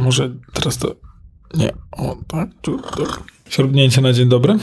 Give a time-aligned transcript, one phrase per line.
[0.00, 0.94] Może teraz to...
[1.54, 2.80] Nie, o tak, tu.
[3.48, 4.56] Śrubnięcie na dzień dobry?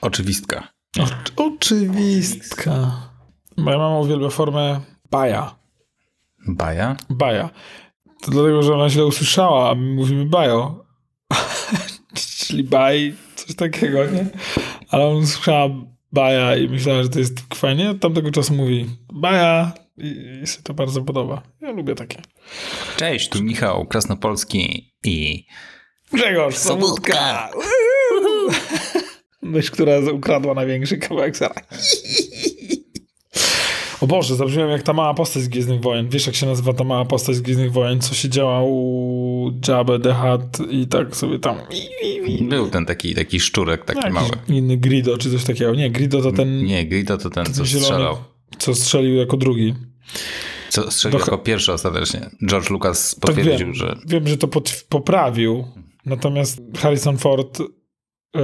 [0.00, 0.68] Oczywistka.
[0.98, 2.92] O, oczywistka.
[3.56, 4.80] Moja mama uwielbia formę
[5.10, 5.54] baja.
[6.48, 6.96] Baja?
[7.10, 7.50] Baja.
[8.22, 10.84] To dlatego, że ona źle usłyszała, a my mówimy bajo.
[12.14, 14.26] Czyli baj, coś takiego, nie?
[14.90, 15.68] Ale ona usłyszała
[16.12, 17.90] baja i myślała, że to jest fajnie.
[17.90, 21.42] Od tamtego czasu mówi baja i, i się to bardzo podoba.
[21.60, 22.22] Ja lubię takie.
[22.96, 25.44] Cześć, tu Michał Krasnopolski i
[26.12, 27.50] Grzegorz Sobótka.
[29.42, 31.54] Myśl, która ukradła największy kawałek sera.
[34.00, 36.08] O Boże, zabrzmiałem jak ta mała postać z Gwiezdnych Wojen.
[36.08, 38.00] Wiesz, jak się nazywa ta mała postać z Gwiezdnych Wojen?
[38.00, 41.56] Co się działa u Jabba the Hutt i tak sobie tam...
[42.40, 44.28] był ten taki, taki szczurek, taki Jakiś mały.
[44.48, 45.74] inny Grido czy coś takiego.
[45.74, 48.16] Nie, Grido to ten, Nie, Grido to ten, co zielony, strzelał.
[48.58, 49.74] co strzelił jako drugi.
[50.76, 52.30] Co strzelił Do- jako pierwszy ostatecznie.
[52.48, 54.48] George Lucas Tak potwierdził, wiem, że wiem, że to
[54.88, 55.64] poprawił,
[56.06, 58.42] natomiast Harrison Ford yy,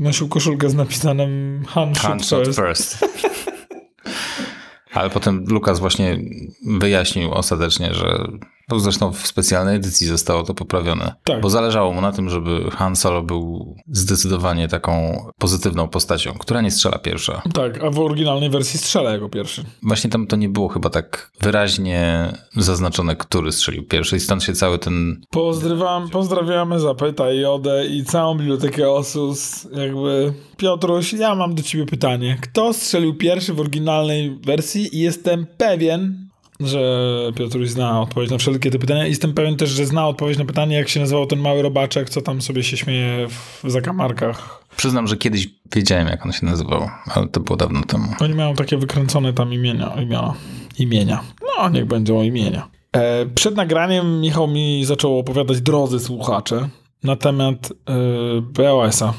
[0.00, 2.98] nosił koszulkę z napisanym Han hand shot shot first.
[2.98, 3.04] first.
[4.94, 6.18] Ale potem Lucas właśnie
[6.66, 8.28] wyjaśnił ostatecznie, że
[8.72, 11.14] no zresztą w specjalnej edycji zostało to poprawione.
[11.24, 11.40] Tak.
[11.40, 16.70] Bo zależało mu na tym, żeby Han Solo był zdecydowanie taką pozytywną postacią, która nie
[16.70, 17.42] strzela pierwsza.
[17.54, 19.64] Tak, a w oryginalnej wersji strzela jako pierwszy.
[19.82, 24.52] Właśnie tam to nie było chyba tak wyraźnie zaznaczone, który strzelił pierwszy i stąd się
[24.52, 25.20] cały ten...
[25.30, 29.68] Pozdrawiam, pozdrawiamy Zapytaj Jodę i całą bibliotekę Osus.
[29.72, 32.38] Jakby, Piotruś, ja mam do ciebie pytanie.
[32.40, 36.21] Kto strzelił pierwszy w oryginalnej wersji i jestem pewien,
[36.66, 39.06] że Piotruś zna odpowiedź na wszelkie te pytania.
[39.06, 42.10] I Jestem pewien też, że zna odpowiedź na pytanie, jak się nazywał ten mały robaczek,
[42.10, 43.28] co tam sobie się śmieje
[43.64, 44.64] w zakamarkach.
[44.76, 48.08] Przyznam, że kiedyś wiedziałem, jak on się nazywał, ale to było dawno temu.
[48.20, 49.94] Oni mają takie wykręcone tam imienia.
[50.02, 50.34] Imiona.
[50.78, 51.20] imienia.
[51.42, 52.68] No, niech będą imienia.
[52.92, 56.68] E, przed nagraniem Michał mi zaczął opowiadać, drodzy słuchacze,
[57.02, 57.94] na temat e,
[58.40, 59.12] BOS-a.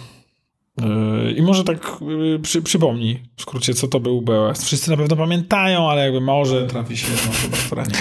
[0.81, 1.78] E, I może tak
[2.35, 4.63] e, przy, przypomnij w skrócie, co to był BOS.
[4.63, 7.91] Wszyscy na pewno pamiętają, ale jakby może trafi się jedna osoba, która nie.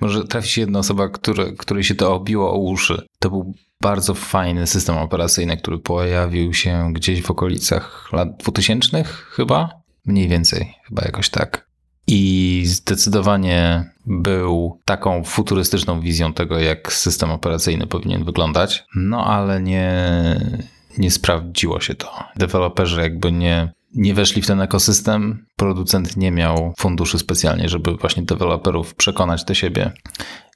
[0.00, 3.06] Może trafi się jedna osoba, który, której się to obiło o uszy.
[3.18, 9.68] To był bardzo fajny system operacyjny, który pojawił się gdzieś w okolicach lat 2000 chyba?
[10.06, 11.66] Mniej więcej, chyba jakoś tak.
[12.06, 18.84] I zdecydowanie był taką futurystyczną wizją tego, jak system operacyjny powinien wyglądać.
[18.94, 19.94] No ale nie,
[20.98, 22.24] nie sprawdziło się to.
[22.36, 25.46] Deweloperzy jakby nie, nie weszli w ten ekosystem.
[25.56, 29.92] Producent nie miał funduszy specjalnie, żeby właśnie deweloperów przekonać do siebie.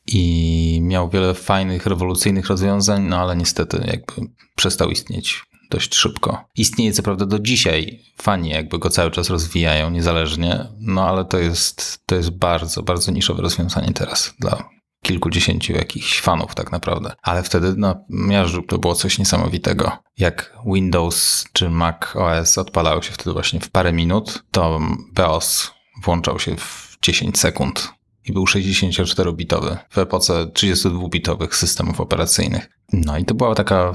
[0.06, 6.44] I miał wiele fajnych, rewolucyjnych rozwiązań, no ale niestety jakby przestał istnieć dość szybko.
[6.56, 11.38] Istnieje co prawda do dzisiaj, fani jakby go cały czas rozwijają niezależnie, no ale to
[11.38, 14.68] jest, to jest bardzo, bardzo niszowe rozwiązanie teraz dla
[15.02, 17.12] kilkudziesięciu jakichś fanów tak naprawdę.
[17.22, 19.92] Ale wtedy na miażdżu to było coś niesamowitego.
[20.18, 24.80] Jak Windows czy Mac OS odpalały się wtedy właśnie w parę minut, to
[25.12, 25.70] BEOS
[26.04, 27.92] włączał się w 10 sekund
[28.24, 32.70] i był 64-bitowy w epoce 32-bitowych systemów operacyjnych.
[32.92, 33.92] No i to była taka,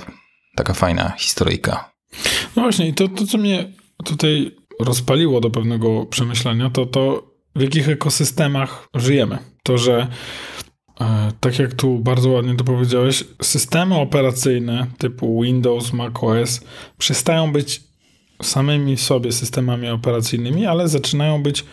[0.56, 1.92] taka fajna historyjka.
[2.56, 3.74] No właśnie, i to, to, co mnie
[4.06, 9.38] tutaj rozpaliło do pewnego przemyślenia, to to, w jakich ekosystemach żyjemy.
[9.64, 10.08] To, że
[11.40, 16.62] tak jak tu bardzo ładnie to powiedziałeś, systemy operacyjne typu Windows, macOS
[16.98, 17.84] przestają być
[18.44, 21.66] samymi w sobie systemami operacyjnymi, ale zaczynają być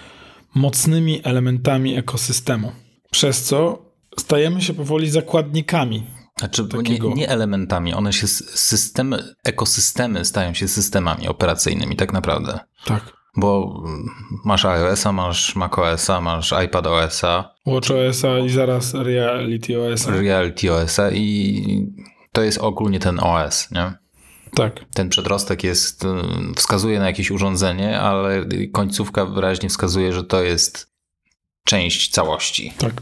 [0.54, 2.72] mocnymi elementami ekosystemu.
[3.10, 3.82] Przez co
[4.18, 6.02] stajemy się powoli zakładnikami
[6.38, 12.58] Znaczy, Takiego- nie, nie elementami, one się, systemy, ekosystemy stają się systemami operacyjnymi tak naprawdę.
[12.84, 13.21] Tak.
[13.36, 14.10] Bo mm,
[14.44, 20.10] masz iOS-a, masz macOS-a, masz iPadOS-a, WatchOS-a i zaraz Reality OS-a.
[20.10, 21.86] Reality OS-a i
[22.32, 23.92] to jest ogólnie ten OS, nie?
[24.54, 24.80] Tak.
[24.94, 26.08] Ten przedrostek jest, y,
[26.56, 30.92] wskazuje na jakieś urządzenie, ale końcówka wyraźnie wskazuje, że to jest
[31.64, 32.72] część całości.
[32.78, 32.92] Tak.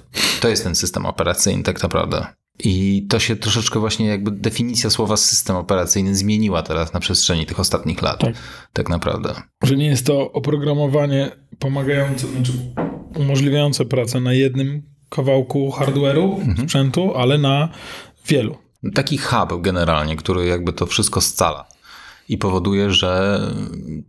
[0.41, 2.27] To jest ten system operacyjny tak naprawdę.
[2.58, 7.61] I to się troszeczkę właśnie jakby definicja słowa system operacyjny zmieniła teraz na przestrzeni tych
[7.61, 8.20] ostatnich lat.
[8.20, 8.35] Tak.
[8.73, 9.35] Tak naprawdę.
[9.62, 12.52] Że nie jest to oprogramowanie pomagające, znaczy
[13.17, 17.69] umożliwiające pracę na jednym kawałku hardware'u, sprzętu, ale na
[18.26, 18.56] wielu.
[18.94, 21.69] Taki hub generalnie, który jakby to wszystko scala
[22.29, 23.41] i powoduje, że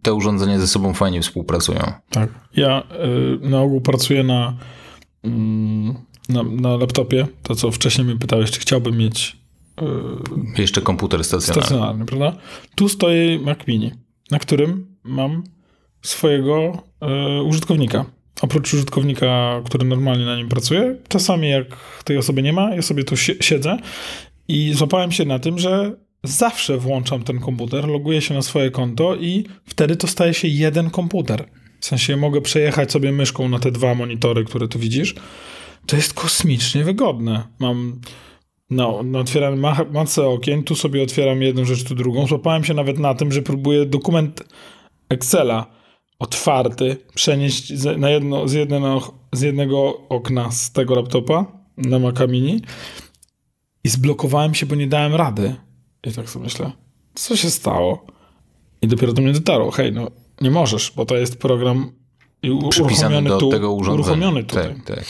[0.01, 1.79] te urządzenia ze sobą fajnie współpracują.
[2.09, 2.29] Tak.
[2.55, 2.83] Ja
[3.44, 4.57] y, na ogół pracuję na,
[5.23, 5.95] mm,
[6.31, 7.28] na, na laptopie.
[7.44, 9.38] To, co wcześniej mnie pytałeś, czy chciałbym mieć
[10.57, 11.63] y, Jeszcze komputer stacjonarny.
[11.63, 12.38] stacjonarny, prawda?
[12.75, 13.92] Tu stoi Mac Mini,
[14.31, 15.44] na którym mam
[16.01, 16.83] swojego
[17.39, 18.06] y, użytkownika.
[18.42, 21.66] oprócz użytkownika, który normalnie na nim pracuje, czasami jak
[22.04, 23.78] tej osoby nie ma, ja sobie tu siedzę
[24.48, 29.16] i złapałem się na tym, że zawsze włączam ten komputer, loguję się na swoje konto
[29.16, 31.45] i wtedy to staje się jeden komputer.
[31.80, 35.16] W sensie mogę przejechać sobie myszką na te dwa monitory, które tu widzisz.
[35.86, 37.48] To jest kosmicznie wygodne.
[37.60, 38.01] Mam
[38.69, 39.60] no, no otwieram
[39.92, 42.28] masę okien, tu sobie otwieram jedną rzecz, tu drugą.
[42.28, 44.44] Złapałem się nawet na tym, że próbuję dokument
[45.10, 45.66] Excela
[46.19, 51.45] otwarty przenieść na jedno, z, jednego, z jednego okna z tego laptopa
[51.78, 52.62] na Maca Mini
[53.83, 55.56] i zblokowałem się, bo nie dałem rady.
[56.04, 56.72] I tak sobie myślę,
[57.16, 58.06] co się stało?
[58.81, 60.07] I dopiero do mnie dotarło, hej, no
[60.42, 61.92] nie możesz, bo to jest program
[62.44, 64.04] uruchomiony do tu, tego urządzenia.
[64.04, 64.75] Uruchomiony tutaj.
[64.75, 65.06] Tak, tak.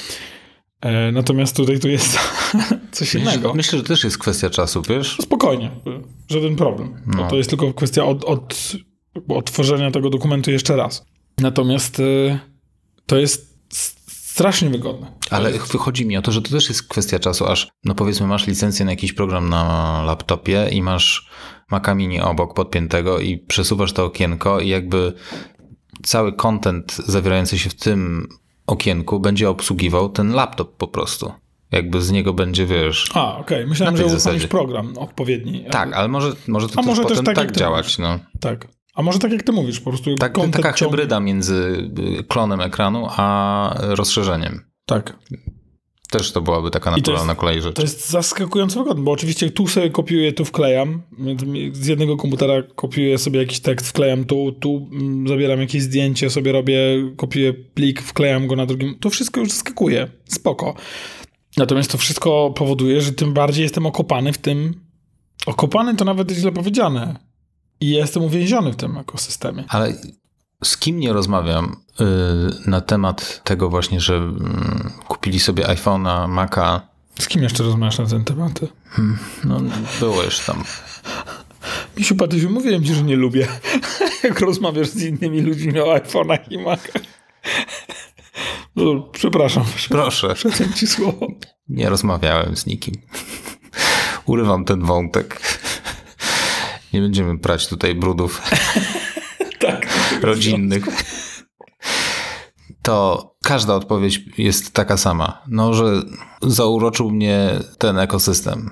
[0.81, 2.19] E, natomiast tutaj tu jest
[2.91, 3.53] coś innego.
[3.53, 5.17] Myślę, że też jest kwestia czasu, wiesz?
[5.21, 5.71] Spokojnie,
[6.29, 7.01] żaden problem.
[7.07, 7.27] No.
[7.27, 8.73] To jest tylko kwestia od, od,
[9.27, 11.05] odtworzenia tego dokumentu jeszcze raz.
[11.37, 12.39] Natomiast y,
[13.05, 13.51] to jest
[14.07, 15.11] strasznie wygodne.
[15.29, 18.47] Ale wychodzi mi o to, że to też jest kwestia czasu, aż no powiedzmy masz
[18.47, 21.29] licencję na jakiś program na laptopie i masz
[21.71, 25.13] Maca Mini obok podpiętego i przesuwasz to okienko i jakby
[26.03, 28.27] cały content zawierający się w tym
[28.67, 31.33] okienku będzie obsługiwał ten laptop po prostu.
[31.71, 33.11] Jakby z niego będzie, wiesz...
[33.13, 33.57] A, okej.
[33.57, 33.69] Okay.
[33.69, 35.65] Myślałem, że uruchomisz program odpowiedni.
[35.71, 37.97] Tak, ale może, może to A może też tak, tak działać.
[37.97, 38.19] No.
[38.39, 38.67] Tak.
[38.95, 41.89] A może tak jak ty mówisz, po prostu tak, Taka hybryda między
[42.27, 44.61] klonem ekranu a rozszerzeniem.
[44.85, 45.19] Tak.
[46.11, 47.73] Też to byłaby taka naturalna kolej rzeczy.
[47.73, 51.01] To jest zaskakująco wygodne, bo oczywiście tu sobie kopiuję, tu wklejam.
[51.73, 56.51] Z jednego komputera kopiuję sobie jakiś tekst, wklejam tu, tu mm, zabieram jakieś zdjęcie, sobie
[56.51, 56.77] robię,
[57.17, 58.99] kopiuję plik, wklejam go na drugim.
[58.99, 60.07] To wszystko już zaskakuje.
[60.25, 60.75] Spoko.
[61.57, 64.73] Natomiast to wszystko powoduje, że tym bardziej jestem okopany w tym.
[65.45, 67.19] Okopany to nawet źle powiedziane.
[67.81, 69.63] I jestem uwięziony w tym ekosystemie.
[69.67, 69.93] Ale
[70.63, 72.05] z kim nie rozmawiam yy,
[72.65, 76.81] na temat tego właśnie, że yy, kupili sobie iPhone'a, Maca.
[77.19, 78.59] Z kim jeszcze rozmawiasz na ten temat?
[78.89, 79.61] Hmm, no,
[79.99, 80.63] było już tam.
[81.97, 83.47] Misiu Patysiu, mówiłem ci, że nie lubię,
[84.23, 87.01] jak rozmawiasz z innymi ludźmi o iPhone'ach i Macach.
[88.75, 89.63] No, przepraszam.
[89.89, 90.33] Proszę.
[90.33, 91.27] Przeceń ci słowo.
[91.69, 92.95] Nie rozmawiałem z nikim.
[94.25, 95.41] Urywam ten wątek.
[96.93, 98.41] Nie będziemy prać tutaj brudów.
[100.21, 100.29] Tak.
[100.29, 100.85] Rodzinnych.
[102.81, 105.41] To każda odpowiedź jest taka sama.
[105.47, 106.01] No, że
[106.41, 108.69] zauroczył mnie ten ekosystem.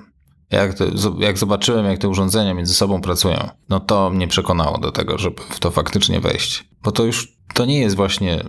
[0.50, 0.84] Jak, to,
[1.18, 5.42] jak zobaczyłem, jak te urządzenia między sobą pracują, no to mnie przekonało do tego, żeby
[5.50, 6.68] w to faktycznie wejść.
[6.82, 8.44] Bo to już to nie jest właśnie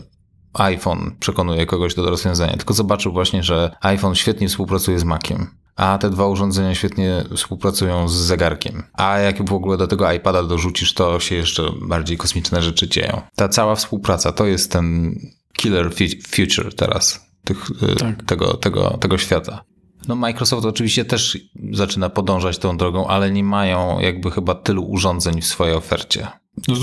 [0.53, 5.60] iPhone przekonuje kogoś do rozwiązania, tylko zobaczył właśnie, że iPhone świetnie współpracuje z Maciem.
[5.81, 8.83] A te dwa urządzenia świetnie współpracują z zegarkiem.
[8.93, 13.21] A jak w ogóle do tego iPada dorzucisz, to się jeszcze bardziej kosmiczne rzeczy dzieją.
[13.35, 15.15] Ta cała współpraca to jest ten
[15.53, 15.91] killer
[16.27, 18.23] future teraz tych, y, tak.
[18.23, 19.63] tego, tego, tego świata.
[20.07, 21.37] No Microsoft oczywiście też
[21.71, 26.27] zaczyna podążać tą drogą, ale nie mają jakby chyba tylu urządzeń w swojej ofercie.
[26.67, 26.75] No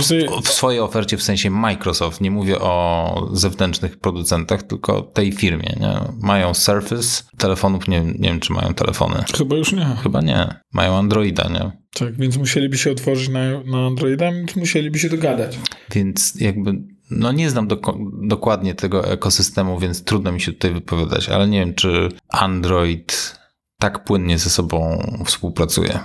[0.42, 5.76] w swojej ofercie w sensie Microsoft, nie mówię o zewnętrznych producentach, tylko tej firmie.
[5.80, 5.94] Nie?
[6.20, 9.24] Mają Surface, telefonów, nie, nie wiem czy mają telefony.
[9.36, 9.96] Chyba już nie.
[10.02, 10.60] Chyba nie.
[10.72, 11.72] Mają Androida, nie?
[11.94, 15.58] Tak, więc musieliby się otworzyć na, na Androida, więc musieliby się dogadać.
[15.94, 16.72] Więc jakby,
[17.10, 17.80] no nie znam do,
[18.22, 23.38] dokładnie tego ekosystemu, więc trudno mi się tutaj wypowiadać, ale nie wiem, czy Android
[23.80, 25.98] tak płynnie ze sobą współpracuje.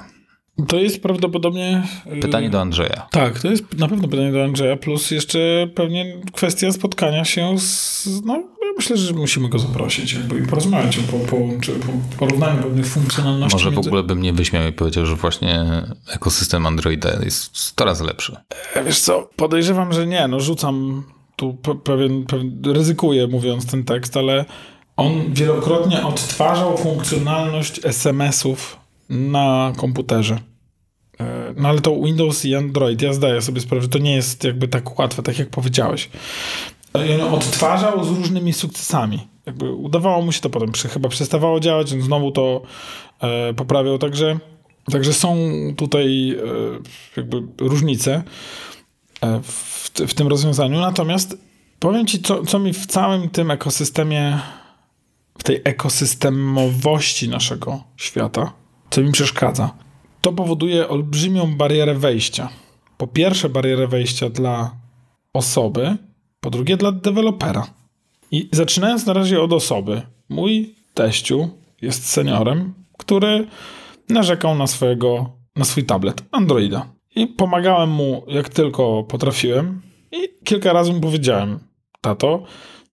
[0.67, 1.83] To jest prawdopodobnie.
[2.17, 3.07] Y, pytanie do Andrzeja.
[3.12, 8.07] Tak, to jest na pewno pytanie do Andrzeja, plus jeszcze pewnie kwestia spotkania się z.
[8.25, 12.63] No, ja myślę, że musimy go zaprosić jakby i porozmawiać o po, po, po porównaniu
[12.63, 13.55] pewnych funkcjonalności.
[13.55, 13.83] Może między...
[13.83, 15.65] w ogóle bym nie wyśmiał i powiedział, że właśnie
[16.07, 18.36] ekosystem Androida jest coraz lepszy.
[18.74, 20.27] E, wiesz co, podejrzewam, że nie.
[20.27, 21.03] No, rzucam
[21.36, 24.45] tu pewien, pewien ryzykuję mówiąc ten tekst, ale
[24.98, 30.39] on wielokrotnie odtwarzał funkcjonalność SMS-ów na komputerze.
[31.19, 34.43] E, no ale to Windows i Android, ja zdaję sobie sprawę, że to nie jest
[34.43, 36.10] jakby tak łatwe, tak jak powiedziałeś.
[36.93, 39.19] On odtwarzał z różnymi sukcesami.
[39.45, 42.62] Jakby udawało mu się to potem, chyba przestawało działać, on znowu to
[43.22, 44.39] e, poprawiał, także,
[44.91, 45.38] także są
[45.77, 46.38] tutaj e,
[47.17, 48.24] jakby różnice
[49.22, 50.79] e, w, w, tym rozwiązaniu.
[50.79, 51.38] Natomiast
[51.79, 54.39] powiem ci, co, co mi w całym tym ekosystemie,
[55.38, 58.62] w tej ekosystemowości naszego świata
[58.93, 59.73] co mi przeszkadza.
[60.21, 62.50] To powoduje olbrzymią barierę wejścia.
[62.97, 64.71] Po pierwsze, barierę wejścia dla
[65.33, 65.97] osoby,
[66.39, 67.67] po drugie, dla dewelopera.
[68.31, 70.01] I zaczynając na razie od osoby.
[70.29, 71.50] Mój teściu
[71.81, 73.47] jest seniorem, który
[74.09, 76.85] narzekał na swojego, na swój tablet Androida.
[77.15, 79.81] I pomagałem mu jak tylko potrafiłem.
[80.12, 81.59] I kilka razy mu powiedziałem,
[82.01, 82.43] tato,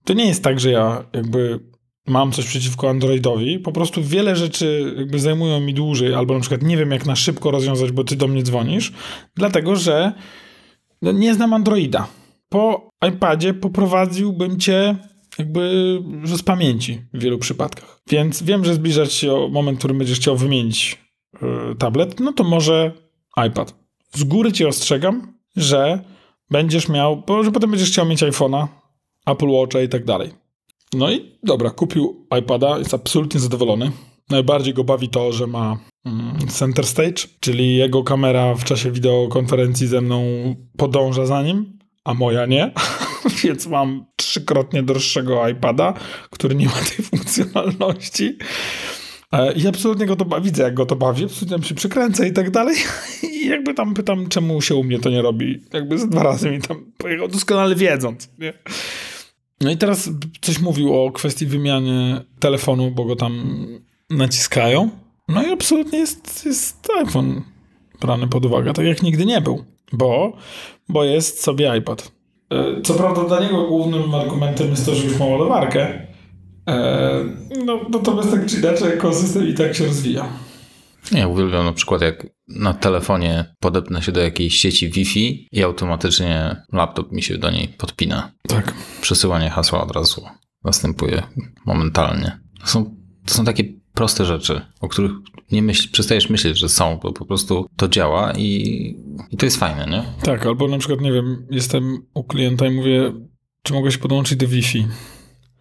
[0.04, 1.69] to nie jest tak, że ja jakby
[2.06, 6.62] mam coś przeciwko Androidowi, po prostu wiele rzeczy jakby zajmują mi dłużej, albo na przykład
[6.62, 8.92] nie wiem jak na szybko rozwiązać, bo ty do mnie dzwonisz,
[9.36, 10.12] dlatego że
[11.02, 12.08] no, nie znam Androida.
[12.48, 14.96] Po iPadzie poprowadziłbym cię
[15.38, 18.00] jakby z pamięci w wielu przypadkach.
[18.10, 20.98] Więc wiem, że zbliżać się moment, w którym będziesz chciał wymienić
[21.42, 22.92] yy, tablet, no to może
[23.46, 23.74] iPad.
[24.14, 26.04] Z góry cię ostrzegam, że
[26.50, 28.66] będziesz miał, bo że potem będziesz chciał mieć iPhone'a,
[29.26, 30.30] Apple Watcha i tak dalej.
[30.94, 33.90] No i dobra, kupił iPada, jest absolutnie zadowolony.
[34.30, 39.86] Najbardziej go bawi to, że ma mm, center stage, czyli jego kamera w czasie wideokonferencji
[39.86, 40.24] ze mną
[40.76, 42.72] podąża za nim, a moja nie.
[43.44, 45.94] Więc mam trzykrotnie droższego iPada,
[46.30, 48.38] który nie ma tej funkcjonalności.
[49.32, 52.32] E, I absolutnie go to bawi, widzę jak go to bawi, absolutnie się przykręcę i
[52.32, 52.76] tak dalej.
[53.32, 55.62] I jakby tam pytam, czemu się u mnie to nie robi.
[55.72, 58.30] Jakby z dwa razy mi tam pojechał, doskonale wiedząc.
[58.38, 58.52] Nie?
[59.60, 63.66] No i teraz coś mówił o kwestii wymiany telefonu, bo go tam
[64.10, 64.90] naciskają.
[65.28, 67.42] No i absolutnie jest, jest iPhone
[68.00, 70.32] brany pod uwagę, tak jak nigdy nie był, bo,
[70.88, 72.12] bo jest sobie iPad.
[72.50, 76.06] E, co prawda dla niego głównym argumentem jest to, że już ma ładowarkę,
[76.68, 77.24] e,
[77.64, 80.28] no natomiast tak czy inaczej ekosystem i tak się rozwija.
[81.12, 86.56] Ja uwielbiam na przykład jak na telefonie podepnę się do jakiejś sieci Wi-Fi i automatycznie
[86.72, 88.32] laptop mi się do niej podpina.
[88.48, 88.74] Tak.
[89.00, 90.26] Przesyłanie hasła od razu
[90.64, 91.22] następuje
[91.66, 92.40] momentalnie.
[92.60, 93.64] To są, to są takie
[93.94, 95.12] proste rzeczy, o których
[95.52, 98.46] nie myśl, przestajesz myśleć, że są, bo po prostu to działa i,
[99.30, 100.04] i to jest fajne, nie?
[100.22, 103.12] Tak, albo na przykład, nie wiem, jestem u klienta i mówię,
[103.62, 104.86] czy mogę się podłączyć do Wi-Fi?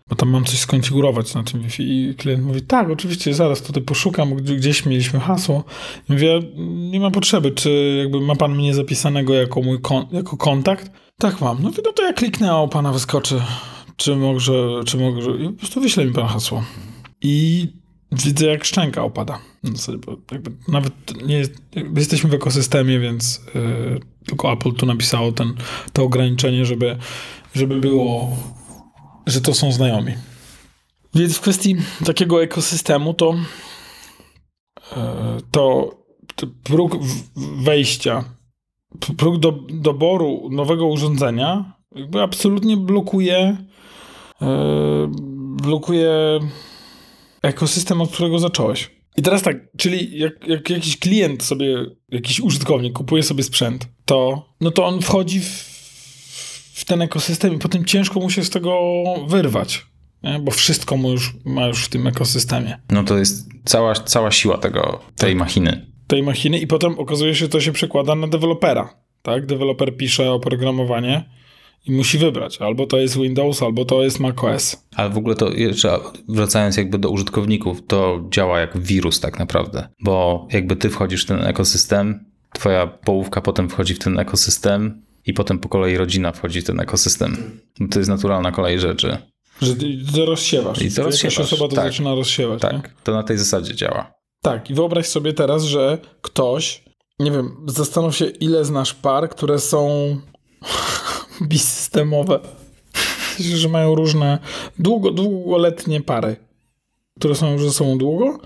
[0.10, 1.84] Bo tam mam coś skonfigurować na tym Wi-Fi.
[1.84, 5.64] I klient mówi, tak, oczywiście, zaraz tutaj poszukam, gdzieś mieliśmy hasło.
[6.10, 6.40] I mówię,
[6.92, 10.92] nie ma potrzeby, czy jakby ma pan mnie zapisanego jako mój kon jako kontakt?
[11.18, 11.64] Tak mam.
[11.64, 13.42] No, no to ja kliknę, a u pana wyskoczy,
[13.96, 16.64] czy może, czy może, i po prostu wyśle mi pan hasło.
[17.22, 17.68] I
[18.12, 19.40] widzę, jak szczęka opada.
[20.06, 20.94] bo jakby nawet
[21.26, 21.54] nie jest,
[21.96, 25.54] jesteśmy w ekosystemie, więc yy, tylko Apple tu napisało ten,
[25.94, 26.98] to ograniczenie, żeby,
[27.56, 28.38] żeby było
[29.28, 30.14] że to są znajomi.
[31.16, 33.36] Więc w kwestii takiego ekosystemu to,
[34.92, 35.96] e, to,
[36.36, 36.98] to próg
[37.64, 38.24] wejścia,
[39.18, 43.58] próg do, doboru nowego urządzenia jakby absolutnie blokuje
[44.42, 45.12] e,
[45.64, 46.40] blokuje
[47.42, 48.92] ekosystem, od którego zacząłeś.
[49.18, 54.46] I teraz tak, czyli jak, jak jakiś klient sobie, jakiś użytkownik kupuje sobie sprzęt, to
[54.62, 55.79] no to on wchodzi w
[56.80, 58.80] w ten ekosystem i potem ciężko mu się z tego
[59.28, 59.86] wyrwać.
[60.24, 60.40] Nie?
[60.40, 62.80] Bo wszystko mu już ma już w tym ekosystemie.
[62.92, 65.40] No to jest cała, cała siła tego, tej tak.
[65.40, 65.86] machiny.
[66.08, 68.94] Tej machiny i potem okazuje się, że to się przekłada na dewelopera.
[69.22, 69.46] Tak?
[69.46, 71.30] Deweloper pisze oprogramowanie
[71.88, 72.62] i musi wybrać.
[72.62, 74.88] Albo to jest Windows, albo to jest macOS.
[74.96, 79.88] Ale w ogóle to jeszcze wracając jakby do użytkowników, to działa jak wirus tak naprawdę.
[80.04, 85.34] Bo jakby ty wchodzisz w ten ekosystem, twoja połówka potem wchodzi w ten ekosystem, i
[85.34, 87.60] potem po kolei rodzina wchodzi w ten ekosystem.
[87.92, 89.18] To jest naturalna kolej rzeczy.
[89.62, 89.74] Że
[90.16, 90.82] to rozsiewasz.
[90.82, 91.40] I to rozsiewasz.
[91.40, 91.86] osoba to tak.
[91.86, 92.62] zaczyna rozsiewać.
[92.62, 92.82] Tak, nie?
[93.04, 94.14] to na tej zasadzie działa.
[94.42, 96.84] Tak, i wyobraź sobie teraz, że ktoś,
[97.20, 100.18] nie wiem, zastanów się, ile znasz par, które są
[101.50, 102.40] bisystemowe.
[103.40, 104.40] że mają różne,
[104.80, 106.36] długo, długoletnie pary,
[107.20, 108.40] które są już ze sobą długo.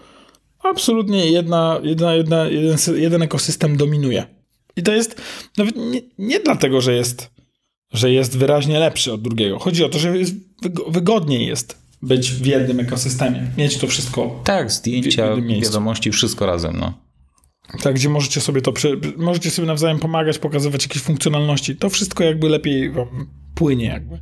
[0.63, 4.42] Absolutnie jedna, jedna, jedna, jeden, jeden ekosystem dominuje.
[4.77, 5.22] I to jest
[5.58, 7.30] nawet nie, nie dlatego, że jest,
[7.94, 9.60] że jest wyraźnie lepszy od drugiego.
[9.60, 10.36] Chodzi o to, że jest,
[10.88, 14.42] wygodniej jest być w jednym ekosystemie, mieć to wszystko.
[14.44, 16.80] Tak, zdjęcia, wiadomości, wszystko razem.
[16.80, 16.94] No.
[17.82, 18.74] Tak, gdzie możecie sobie to,
[19.18, 21.75] możecie sobie nawzajem pomagać, pokazywać jakieś funkcjonalności.
[21.75, 24.20] To wszystko jakby lepiej wam płynie jakby.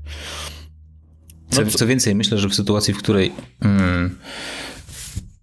[1.51, 3.31] No co, co, więcej, myślę, że w sytuacji, w której
[3.61, 4.19] mm,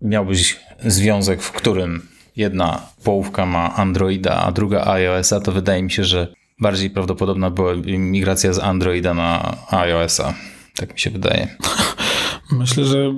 [0.02, 6.04] miałbyś związek, w którym jedna połówka ma Androida, a druga iOS-a, to wydaje mi się,
[6.04, 10.34] że bardziej prawdopodobna była migracja z Androida na iOS-a.
[10.76, 11.56] Tak mi się wydaje.
[12.52, 13.14] Myślę, że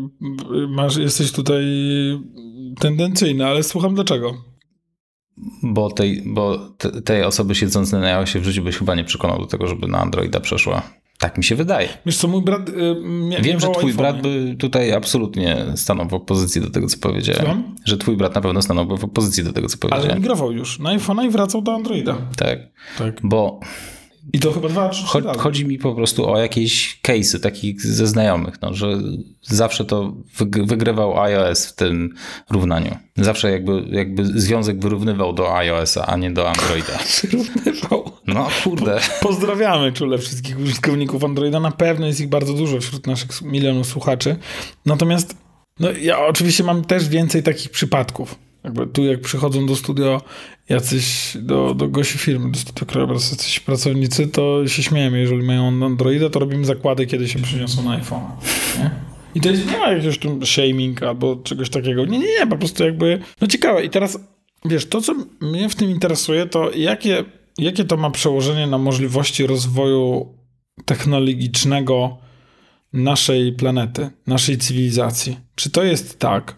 [0.69, 1.65] masz, jesteś tutaj
[2.81, 4.35] tendencyjny, ale słucham dlaczego.
[5.63, 9.39] Bo tej, bo te, tej osoby siedzącej na iOSie w życiu byś chyba nie przekonał
[9.39, 10.83] do tego, żeby na Androida przeszła.
[11.21, 11.89] Tak mi się wydaje.
[12.07, 12.69] Wiesz co, mój brat...
[12.69, 17.43] Yy, Wiem, że twój brat by tutaj absolutnie stanął w opozycji do tego, co powiedziałem.
[17.43, 17.77] Słucham?
[17.85, 20.11] Że twój brat na pewno stanąłby w opozycji do tego, co powiedziałem.
[20.11, 22.17] Ale migrował już na iPhone'a i wracał do Androida.
[22.37, 22.59] Tak.
[22.99, 23.21] tak.
[23.23, 23.61] Bo...
[24.33, 28.07] I to chyba dwa, trzy Cho- Chodzi mi po prostu o jakieś case'y takich ze
[28.07, 28.99] znajomych, no, że
[29.43, 30.13] zawsze to
[30.65, 32.15] wygrywał iOS w tym
[32.51, 32.97] równaniu.
[33.17, 36.99] Zawsze jakby, jakby związek wyrównywał do iOS-a, a nie do Androida.
[37.23, 38.00] wyrównywał.
[38.35, 39.01] No kurde.
[39.21, 41.61] Pozdrawiamy czule wszystkich użytkowników Androida.
[41.61, 44.37] Na pewno jest ich bardzo dużo wśród naszych milionów słuchaczy.
[44.87, 45.37] Natomiast
[45.81, 48.39] no, ja oczywiście mam też więcej takich przypadków.
[48.65, 50.23] Jakby tu jak przychodzą do studio
[50.69, 55.21] jacyś, do, do gości firmy, do studio Krajobraz jacyś pracownicy, to się śmiejemy.
[55.21, 58.23] Jeżeli mają Androida, to robimy zakłady, kiedy się przyniosą na iPhone.
[59.35, 62.05] I to jest, nie ma jakiegoś tu shaming albo czegoś takiego.
[62.05, 63.85] Nie, nie, nie, po prostu jakby, no ciekawe.
[63.85, 64.19] I teraz,
[64.65, 67.25] wiesz, to co mnie w tym interesuje, to jakie,
[67.59, 70.35] jakie to ma przełożenie na możliwości rozwoju
[70.85, 72.19] technologicznego
[72.93, 75.37] naszej planety, naszej cywilizacji.
[75.55, 76.57] Czy to jest tak,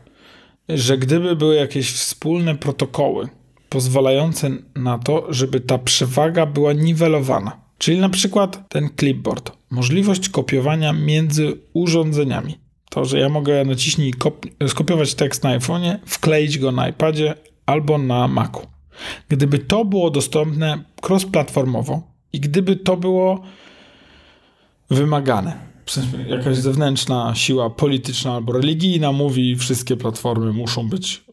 [0.68, 3.28] że gdyby były jakieś wspólne protokoły
[3.68, 10.92] pozwalające na to, żeby ta przewaga była niwelowana, czyli na przykład ten clipboard, możliwość kopiowania
[10.92, 12.58] między urządzeniami.
[12.90, 14.14] To, że ja mogę naciśnij
[14.68, 17.34] skopiować tekst na iPhone'ie, wkleić go na iPadzie
[17.66, 18.71] albo na Macu.
[19.28, 22.00] Gdyby to było dostępne cross-platformowo
[22.32, 23.42] i gdyby to było
[24.90, 31.24] wymagane, w sensie jakaś zewnętrzna siła polityczna albo religijna mówi, wszystkie platformy muszą być,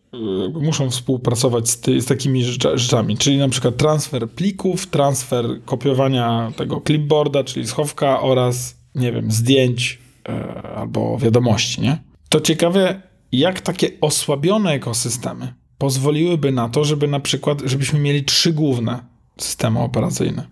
[0.62, 2.44] muszą współpracować z, ty, z takimi
[2.76, 9.32] rzeczami, czyli na przykład transfer plików, transfer kopiowania tego clipboarda, czyli schowka oraz, nie wiem,
[9.32, 11.98] zdjęć yy, albo wiadomości, nie?
[12.30, 13.02] To ciekawe,
[13.32, 19.00] jak takie osłabione ekosystemy pozwoliłyby na to, żeby na przykład, żebyśmy mieli trzy główne
[19.38, 20.48] systemy operacyjne,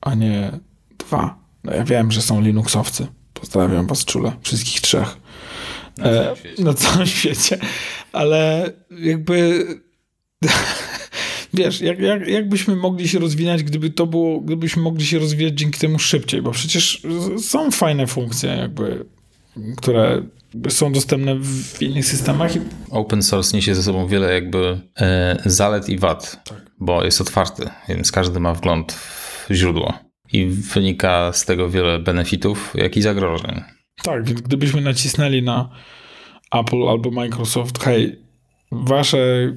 [0.00, 0.58] a nie
[0.98, 1.38] dwa.
[1.64, 3.06] No ja wiem, że są Linuxowcy.
[3.34, 5.16] Pozdrawiam was czule, wszystkich trzech.
[5.98, 6.64] Na całym, świecie.
[6.64, 7.58] na całym świecie.
[8.12, 9.66] Ale jakby
[11.54, 15.54] wiesz, jak, jak, jak byśmy mogli się rozwijać, gdyby to było, gdybyśmy mogli się rozwijać
[15.54, 17.02] dzięki temu szybciej, bo przecież
[17.42, 19.04] są fajne funkcje jakby,
[19.76, 20.22] które
[20.68, 22.52] są dostępne w innych systemach.
[22.90, 26.70] Open source niesie ze sobą wiele jakby e, zalet i wad, tak.
[26.80, 29.94] bo jest otwarty, więc każdy ma wgląd w źródło
[30.32, 33.60] i wynika z tego wiele benefitów, jak i zagrożeń.
[34.02, 35.70] Tak, więc gdybyśmy nacisnęli na
[36.52, 38.22] Apple albo Microsoft, hej,
[38.72, 39.52] wasze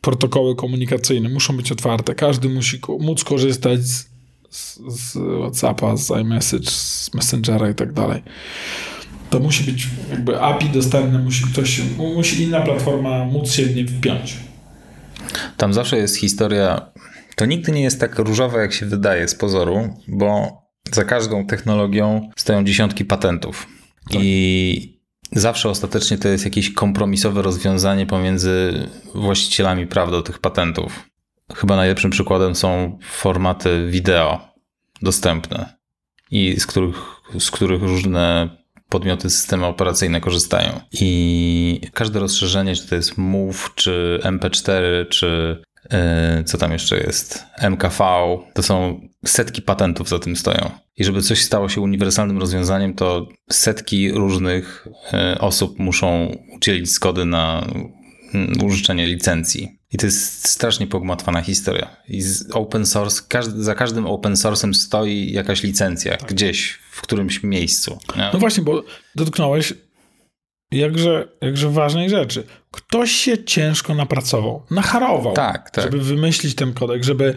[0.00, 4.08] protokoły komunikacyjne muszą być otwarte, każdy musi móc korzystać z,
[4.50, 8.22] z, z WhatsAppa, z iMessage, z Messengera i tak dalej.
[9.32, 11.80] To musi być jakby API dostępne, musi ktoś,
[12.16, 14.36] musi inna platforma móc się w nie wpiąć.
[15.56, 16.92] Tam zawsze jest historia
[17.36, 20.58] to nigdy nie jest tak różowe, jak się wydaje z pozoru, bo
[20.92, 23.66] za każdą technologią stoją dziesiątki patentów.
[24.10, 24.22] Tak.
[24.22, 31.08] I zawsze ostatecznie to jest jakieś kompromisowe rozwiązanie pomiędzy właścicielami praw do tych patentów.
[31.54, 34.40] Chyba najlepszym przykładem są formaty wideo
[35.02, 35.76] dostępne
[36.30, 36.96] i z których,
[37.38, 38.56] z których różne
[38.92, 40.80] podmioty systemy operacyjne korzystają.
[40.92, 47.44] I każde rozszerzenie, czy to jest Move, czy MP4, czy E, co tam jeszcze jest?
[47.70, 48.04] MKV,
[48.54, 50.70] to są setki patentów za tym stoją.
[50.96, 57.24] I żeby coś stało się uniwersalnym rozwiązaniem, to setki różnych e, osób muszą udzielić zgody
[57.24, 57.66] na
[58.64, 59.78] użyczenie licencji.
[59.92, 61.96] I to jest strasznie pogmatwana historia.
[62.08, 66.32] I open source, każdy, za każdym open source'em stoi jakaś licencja tak.
[66.32, 67.98] gdzieś, w którymś miejscu.
[68.32, 69.74] No właśnie, bo dotknąłeś
[70.72, 72.44] jakże, jakże ważnej rzeczy.
[72.70, 75.84] Ktoś się ciężko napracował, nacharował, tak, tak.
[75.84, 77.34] żeby wymyślić ten kodek, żeby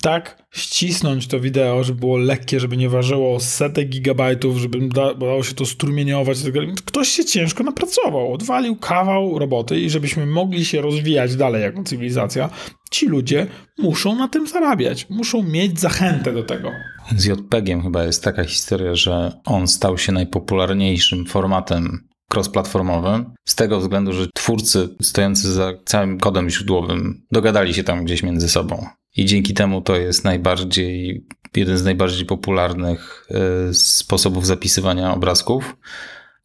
[0.00, 5.54] tak ścisnąć to wideo, żeby było lekkie, żeby nie ważyło setek gigabajtów, żeby dało się
[5.54, 6.42] to strumieniować.
[6.42, 6.52] Tak
[6.84, 12.50] Ktoś się ciężko napracował, odwalił kawał roboty i żebyśmy mogli się rozwijać dalej jako cywilizacja,
[12.90, 13.46] ci ludzie
[13.78, 16.70] muszą na tym zarabiać, muszą mieć zachętę do tego.
[17.16, 23.80] Z JPEG-iem chyba jest taka historia, że on stał się najpopularniejszym formatem cross-platformowym, z tego
[23.80, 28.86] względu, że twórcy stojący za całym kodem źródłowym dogadali się tam gdzieś między sobą.
[29.16, 33.28] I dzięki temu to jest najbardziej, jeden z najbardziej popularnych
[33.70, 35.76] y, sposobów zapisywania obrazków,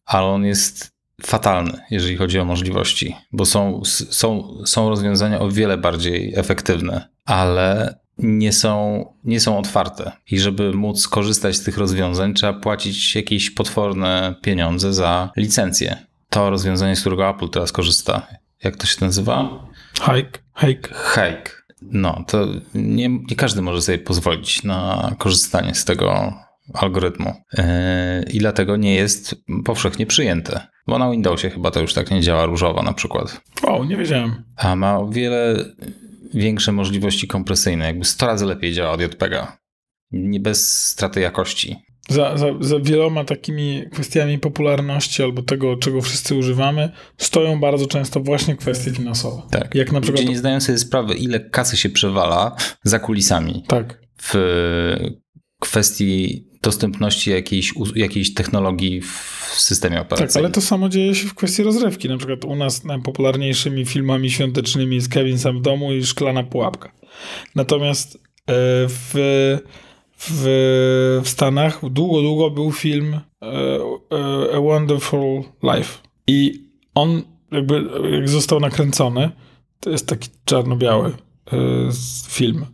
[0.04, 5.78] ale on jest fatalny, jeżeli chodzi o możliwości, bo są, są, są rozwiązania o wiele
[5.78, 10.12] bardziej efektywne, ale nie są, nie są otwarte.
[10.30, 15.96] I żeby móc korzystać z tych rozwiązań, trzeba płacić jakieś potworne pieniądze za licencję.
[16.28, 18.26] To rozwiązanie, z którego Apple teraz korzysta,
[18.64, 19.66] jak to się nazywa?
[19.94, 20.38] Hike.
[20.60, 20.88] Hike.
[21.14, 21.50] Hike.
[21.82, 26.34] No, to nie, nie każdy może sobie pozwolić na korzystanie z tego
[26.74, 27.32] algorytmu.
[27.52, 27.64] Yy,
[28.32, 30.66] I dlatego nie jest powszechnie przyjęte.
[30.86, 33.40] Bo na Windowsie chyba to już tak nie działa różowo na przykład.
[33.62, 34.44] O, nie wiedziałem.
[34.56, 35.64] A ma o wiele
[36.34, 39.58] większe możliwości kompresyjne, jakby 100 razy lepiej działa od JPEGa.
[40.10, 41.76] Nie bez straty jakości.
[42.08, 48.20] Za, za, za, wieloma takimi kwestiami popularności albo tego, czego wszyscy używamy, stoją bardzo często
[48.20, 49.42] właśnie kwestie finansowe.
[49.50, 49.74] Tak.
[49.74, 50.20] Jak na przykład.
[50.20, 53.64] Ludzie nie zdają sobie sprawy, ile kasy się przewala za kulisami.
[53.68, 54.00] Tak.
[54.22, 54.34] w
[55.60, 60.32] kwestii dostępności jakiejś, jakiejś technologii w systemie operacyjnym.
[60.32, 62.08] Tak, ale to samo dzieje się w kwestii rozrywki.
[62.08, 66.92] Na przykład u nas najpopularniejszymi filmami świątecznymi jest Kevin sam w domu i Szklana pułapka.
[67.54, 68.18] Natomiast e,
[68.88, 69.10] w,
[70.18, 70.42] w,
[71.24, 75.98] w Stanach długo, długo był film e, e, A Wonderful Life.
[76.26, 79.30] I on jakby jak został nakręcony,
[79.80, 81.12] to jest taki czarno-biały
[82.28, 82.66] film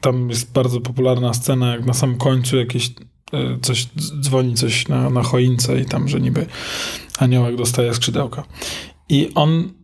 [0.00, 2.90] tam jest bardzo popularna scena, jak na samym końcu jakieś
[3.32, 3.86] e, coś
[4.20, 6.46] dzwoni coś na, na choince i tam, że niby
[7.18, 8.44] aniołek dostaje skrzydełka.
[9.08, 9.77] I on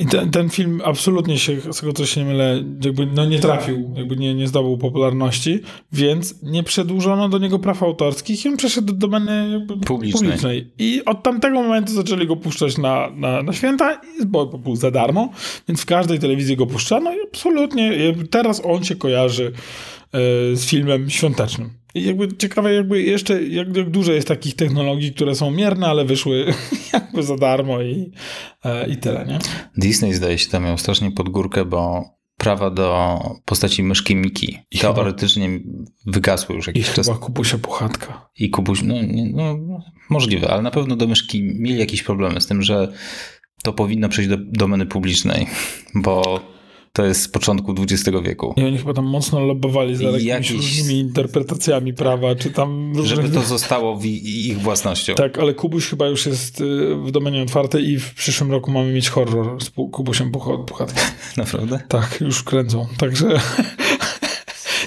[0.00, 3.38] i ten, ten, film absolutnie się, z tego co się nie mylę, jakby no nie
[3.38, 5.60] trafił, jakby nie, nie zdobył popularności,
[5.92, 10.12] więc nie przedłużono do niego praw autorskich i on przeszedł do domeny publicznej.
[10.12, 10.72] publicznej.
[10.78, 15.28] I od tamtego momentu zaczęli go puszczać na, na, na święta, bo był za darmo,
[15.68, 19.97] więc w każdej telewizji go puszczano i absolutnie teraz on się kojarzy e,
[20.54, 21.70] z filmem świątecznym.
[21.94, 26.04] I jakby ciekawe, jakby jeszcze, jak, jak dużo jest takich technologii, które są mierne, ale
[26.04, 26.54] wyszły
[26.92, 28.12] jakby za darmo i,
[28.64, 29.38] e, i tyle, nie?
[29.76, 32.04] Disney zdaje się tam miał strasznie pod górkę, bo
[32.36, 35.64] prawa do postaci myszki Miki I teoretycznie chyba,
[36.06, 37.06] wygasły już jakiś i czas.
[37.06, 38.30] I chyba Kubusia Puchatka.
[38.38, 38.94] I Kubuś, no,
[39.32, 39.58] no,
[40.10, 42.92] możliwe, ale na pewno do myszki mieli jakieś problemy z tym, że
[43.62, 45.46] to powinno przejść do domeny publicznej,
[45.94, 46.40] bo
[46.98, 48.54] to jest z początku XX wieku.
[48.56, 50.50] I oni chyba tam mocno lobbowali za jakimiś Jakiś...
[50.50, 52.92] różnymi interpretacjami prawa, czy tam...
[53.04, 55.14] Żeby to zostało w ich własnością.
[55.14, 58.92] Tak, ale Kubuś chyba już jest y, w domenie otwartej i w przyszłym roku mamy
[58.92, 60.30] mieć horror z Kubusiem
[60.66, 61.04] Puchatkiem.
[61.36, 61.80] Naprawdę?
[61.88, 62.86] Tak, już kręcą.
[62.98, 63.40] Także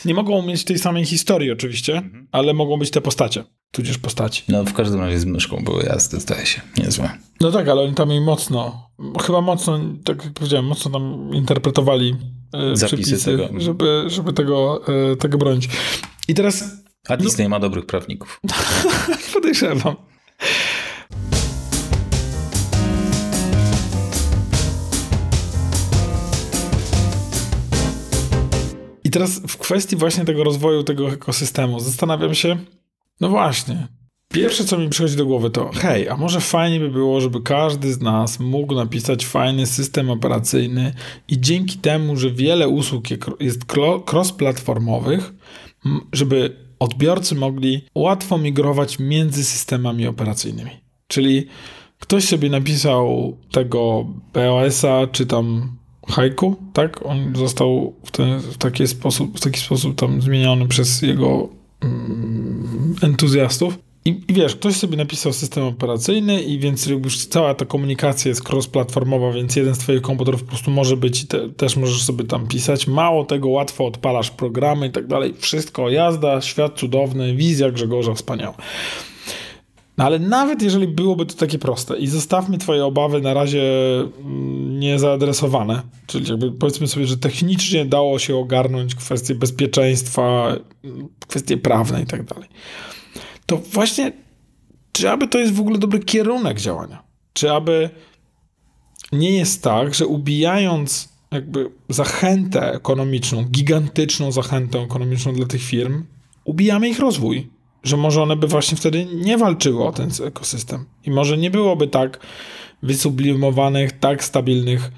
[0.06, 2.28] nie mogą mieć tej samej historii oczywiście, mhm.
[2.32, 4.44] ale mogą być te postacie, tudzież postaci.
[4.50, 7.10] No w każdym razie z myszką były jazdy, zdaje się, niezłe.
[7.42, 8.90] No tak, ale oni tam jej mocno,
[9.26, 12.16] chyba mocno, tak jak powiedziałem, mocno tam interpretowali
[12.54, 13.60] e, Zapisy przepisy, tego.
[13.60, 15.70] Żeby, żeby tego, e, tego bronić.
[16.28, 16.64] I teraz...
[17.08, 18.42] A Disney no, ma dobrych prawników.
[19.34, 19.96] Podejrzewam.
[29.12, 32.58] I teraz w kwestii właśnie tego rozwoju tego ekosystemu zastanawiam się,
[33.22, 33.88] no właśnie,
[34.34, 37.94] pierwsze co mi przychodzi do głowy to, hej, a może fajnie by było, żeby każdy
[37.94, 40.94] z nas mógł napisać fajny system operacyjny
[41.28, 43.04] i dzięki temu, że wiele usług
[43.40, 43.66] jest
[44.06, 45.34] cross-platformowych,
[46.14, 50.72] żeby odbiorcy mogli łatwo migrować między systemami operacyjnymi.
[51.08, 51.48] Czyli
[52.00, 57.06] ktoś sobie napisał tego BOS-a, czy tam haiku, tak?
[57.06, 61.50] On został w, ten, w, taki, sposób, w taki sposób tam zmieniony przez jego
[61.82, 63.78] mm, entuzjastów.
[64.06, 68.44] I, I, wiesz, ktoś sobie napisał system operacyjny i więc już cała ta komunikacja jest
[68.50, 72.24] cross-platformowa, więc jeden z twoich komputerów po prostu może być i te, też możesz sobie
[72.24, 72.88] tam pisać.
[72.88, 75.34] Mało tego, łatwo odpalasz programy i tak dalej.
[75.38, 78.56] Wszystko, jazda, świat cudowny, wizja Grzegorza wspaniała.
[79.98, 83.64] No ale nawet jeżeli byłoby to takie proste i zostawmy twoje obawy na razie
[84.00, 90.56] mm, niezaadresowane, czyli jakby powiedzmy sobie, że technicznie dało się ogarnąć kwestie bezpieczeństwa,
[91.28, 92.50] kwestie prawne i tak dalej,
[93.46, 94.12] to właśnie
[94.92, 97.04] czy aby to jest w ogóle dobry kierunek działania?
[97.34, 97.90] Czy aby
[99.12, 106.06] nie jest tak, że ubijając jakby zachętę ekonomiczną, gigantyczną zachętę ekonomiczną dla tych firm,
[106.46, 107.50] ubijamy ich rozwój?
[107.84, 110.86] że może one by właśnie wtedy nie walczyły o ten ekosystem.
[111.04, 112.20] I może nie byłoby tak
[112.84, 114.92] wysublimowanych, tak stabilnych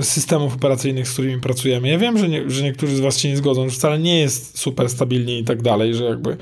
[0.00, 1.88] systemów operacyjnych, z którymi pracujemy.
[1.88, 4.58] Ja wiem, że, nie, że niektórzy z was się nie zgodzą, że wcale nie jest
[4.58, 6.36] super stabilnie i tak dalej, że jakby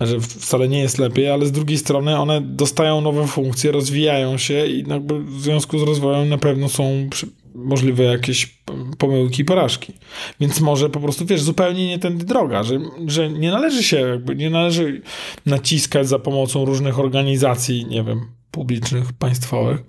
[0.00, 4.66] że wcale nie jest lepiej, ale z drugiej strony one dostają nowe funkcje, rozwijają się
[4.66, 7.08] i jakby w związku z rozwojem na pewno są
[7.54, 8.58] możliwe jakieś
[8.98, 9.92] pomyłki i porażki.
[10.40, 14.36] Więc może po prostu, wiesz, zupełnie nie tędy droga, że, że nie należy się, jakby
[14.36, 15.02] nie należy
[15.46, 19.84] naciskać za pomocą różnych organizacji, nie wiem, publicznych, państwowych,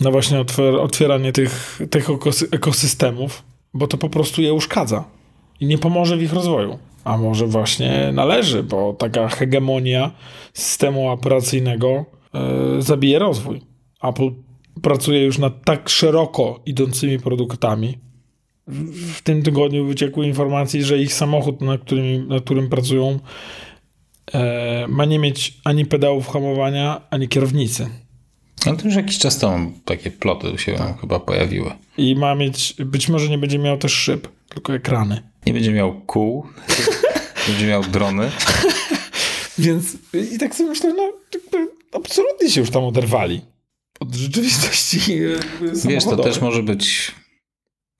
[0.00, 2.08] na właśnie otwier otwieranie tych, tych
[2.52, 3.42] ekosystemów,
[3.74, 5.04] bo to po prostu je uszkadza
[5.60, 6.78] i nie pomoże w ich rozwoju.
[7.04, 10.10] A może właśnie należy, bo taka hegemonia
[10.52, 13.60] systemu operacyjnego yy, zabije rozwój.
[14.02, 14.30] Apple
[14.82, 17.98] pracuje już nad tak szeroko idącymi produktami.
[19.16, 23.18] W tym tygodniu wyciekły informacje, że ich samochód, na którym, na którym pracują,
[24.88, 27.88] ma nie mieć ani pedałów hamowania, ani kierownicy.
[28.66, 31.00] Ale to już jakiś czas temu takie ploty się tak.
[31.00, 31.70] chyba pojawiły.
[31.98, 35.22] I ma mieć, być może nie będzie miał też szyb, tylko ekrany.
[35.46, 36.46] Nie będzie miał kół,
[37.48, 38.30] będzie miał drony.
[39.58, 39.96] Więc
[40.34, 41.12] i tak sobie myślę, no
[41.92, 43.40] absolutnie się już tam oderwali
[44.00, 45.00] od rzeczywistości
[45.84, 47.14] Wiesz, to też może być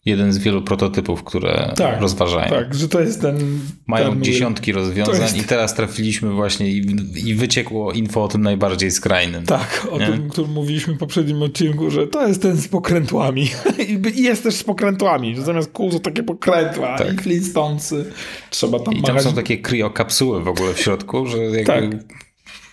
[0.05, 2.51] jeden z wielu prototypów, które Tak, rozważają.
[2.51, 3.61] Tak, że to jest ten...
[3.87, 6.87] Mają ten dziesiątki rozwiązań jest- i teraz trafiliśmy właśnie i,
[7.29, 9.45] i wyciekło info o tym najbardziej skrajnym.
[9.47, 10.07] Tak, o Nie?
[10.07, 13.49] tym, o którym mówiliśmy w poprzednim odcinku, że to jest ten z pokrętłami.
[14.17, 17.15] I jest też z pokrętłami, że zamiast kół to takie pokrętła Tak.
[17.15, 18.13] i Flintstonesy.
[18.51, 19.23] Trzeba tam I tam machać.
[19.31, 21.85] są takie kryokapsuły w ogóle w środku, że jakby Tak.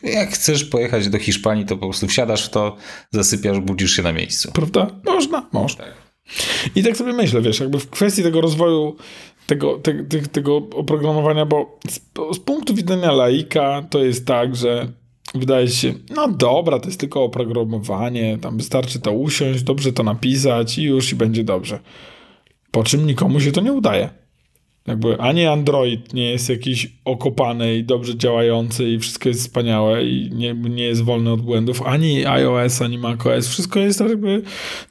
[0.04, 2.76] jak chcesz pojechać do Hiszpanii, to po prostu wsiadasz w to,
[3.12, 4.52] zasypiasz, budzisz się na miejscu.
[4.52, 4.88] Prawda?
[5.06, 5.86] Można, można.
[6.76, 8.96] I tak sobie myślę, wiesz, jakby w kwestii tego rozwoju
[9.48, 12.00] tego, te, te, tego oprogramowania, bo z,
[12.36, 14.88] z punktu widzenia laika to jest tak, że
[15.36, 20.78] wydaje się, no dobra, to jest tylko oprogramowanie, tam wystarczy to usiąść, dobrze to napisać
[20.78, 21.80] i już i będzie dobrze.
[22.72, 24.10] Po czym nikomu się to nie udaje.
[24.88, 30.32] Jakby ani Android nie jest jakiś okopany i dobrze działający i wszystko jest wspaniałe i
[30.34, 34.42] nie, nie jest wolny od błędów, ani iOS, ani macOS, wszystko jest tak jakby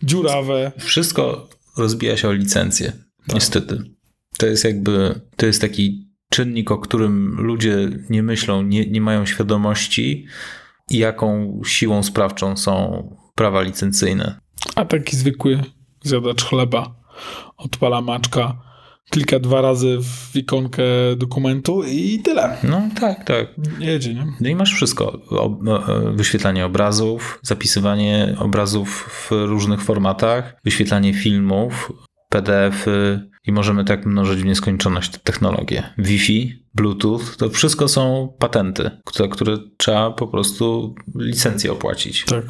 [0.02, 0.72] dziurawe.
[0.78, 2.92] Wszystko rozbija się o licencję,
[3.34, 3.78] niestety.
[4.38, 9.26] To jest jakby, to jest taki czynnik, o którym ludzie nie myślą, nie, nie mają
[9.26, 10.26] świadomości,
[10.90, 13.02] jaką siłą sprawczą są
[13.34, 14.40] prawa licencyjne.
[14.74, 15.62] A taki zwykły
[16.02, 16.94] zjadacz chleba
[17.56, 18.66] odpala maczka,
[19.10, 20.82] klika dwa razy w ikonkę
[21.16, 22.56] dokumentu i tyle.
[22.62, 23.46] No tak, tak.
[23.78, 24.26] Jedzie, nie?
[24.40, 25.20] No i masz wszystko.
[25.88, 31.92] E, wyświetlanie obrazów, zapisywanie obrazów w różnych formatach, wyświetlanie filmów,
[32.28, 35.94] PDF-y i możemy tak mnożyć w nieskończoność te technologie.
[35.98, 42.24] Wi-Fi, Bluetooth, to wszystko są patenty, za które trzeba po prostu licencję opłacić.
[42.24, 42.44] Tak.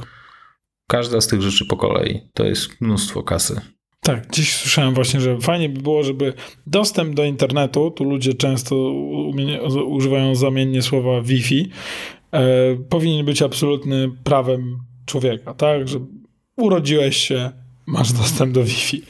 [0.88, 3.60] Każda z tych rzeczy po kolei to jest mnóstwo kasy.
[4.06, 6.32] Tak, gdzieś słyszałem właśnie, że fajnie by było, żeby
[6.66, 8.76] dostęp do internetu, tu ludzie często
[9.86, 11.70] używają zamiennie słowa Wi-Fi,
[12.32, 12.42] e,
[12.88, 15.88] powinien być absolutny prawem człowieka, tak?
[15.88, 15.98] Że
[16.56, 17.50] urodziłeś się,
[17.86, 19.02] masz dostęp do Wi-Fi.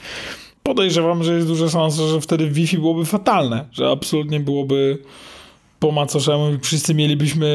[0.63, 4.97] Podejrzewam, że jest duża szansa, że wtedy Wi-Fi byłoby fatalne, że absolutnie byłoby
[5.79, 7.47] po macoszemu, wszyscy mielibyśmy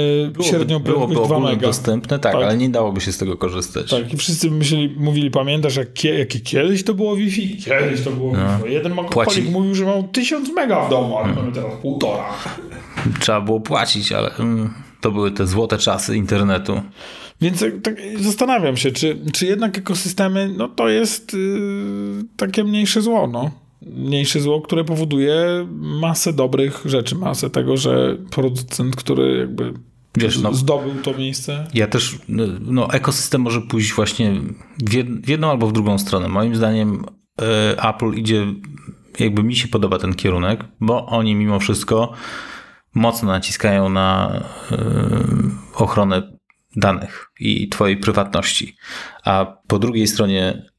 [0.42, 1.66] średnią byłoby prędkość 2 ogólnie mega.
[1.66, 2.42] dostępne, tak, Tak.
[2.42, 3.90] ale nie dałoby się z tego korzystać.
[3.90, 7.56] Tak, i wszyscy myśleli, mówili, pamiętasz, jak, kie, kiedyś to było Wi-Fi?
[7.56, 8.58] Kiedyś to było No.
[8.58, 8.72] Wi-Fi.
[8.74, 12.24] Jeden Płaci- mówił, że miał 1000 mega w domu, ale mamy teraz półtora.
[13.20, 16.80] Trzeba było płacić, ale mm, to były te złote czasy internetu.
[17.40, 23.02] Więc tak, tak zastanawiam się, czy, czy jednak ekosystemy, no to jest yy, takie mniejsze
[23.02, 23.50] zło, no.
[23.87, 29.75] Mniejsze zło, które powoduje masę dobrych rzeczy, masę tego, że producent, który jakby
[30.16, 31.66] Wiesz, no, zdobył to miejsce.
[31.75, 32.18] Ja też,
[32.61, 34.40] no, ekosystem może pójść właśnie
[34.79, 36.29] w, jed, w jedną albo w drugą stronę.
[36.29, 37.05] Moim zdaniem
[37.42, 38.47] e, Apple idzie,
[39.18, 42.12] jakby mi się podoba ten kierunek, bo oni mimo wszystko
[42.95, 44.40] mocno naciskają na
[44.73, 44.79] e,
[45.75, 46.23] ochronę
[46.77, 48.77] danych i twojej prywatności.
[49.25, 50.71] A po drugiej stronie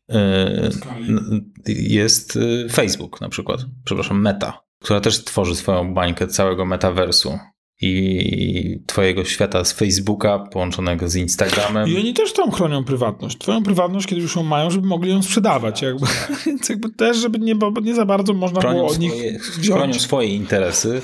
[1.68, 7.40] jest e, Facebook na przykład, przepraszam, Meta, która też tworzy swoją bańkę całego metaversu
[7.82, 11.90] i twojego świata z Facebooka połączonego z Instagramem.
[11.90, 13.38] I oni też tam chronią prywatność.
[13.38, 15.82] Twoją prywatność, kiedy już ją mają, żeby mogli ją sprzedawać.
[15.82, 16.06] Jakby.
[16.46, 19.40] Więc jakby też, żeby nie, nie za bardzo można było Chronią od nich swoje,
[19.74, 21.02] chronią swoje interesy,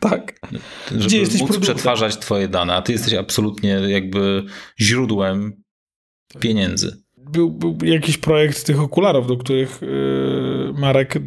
[0.00, 0.40] Tak.
[0.90, 1.74] żeby Gdzie jesteś móc produktem.
[1.74, 4.44] przetwarzać twoje dane, a ty jesteś absolutnie jakby
[4.80, 5.62] źródłem
[6.40, 7.02] pieniędzy.
[7.32, 11.18] Był, był jakiś projekt tych okularów, do których yy, Marek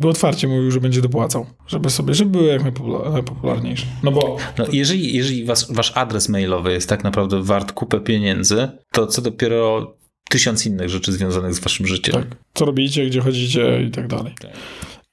[0.00, 1.46] d- otwarcie mówił, że będzie dopłacał.
[1.66, 3.86] Żeby sobie, żeby były jak najpopular- najpopularniejsze.
[4.02, 8.68] No bo No, jeżeli jeżeli was, wasz adres mailowy jest tak naprawdę wart kupę pieniędzy,
[8.92, 9.94] to co dopiero
[10.30, 12.14] tysiąc innych rzeczy związanych z waszym życiem.
[12.14, 14.34] tak, co robicie, gdzie chodzicie i tak dalej.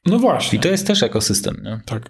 [0.05, 0.57] No właśnie.
[0.59, 1.61] I to jest też ekosystem.
[1.63, 1.81] Nie?
[1.85, 2.09] Tak.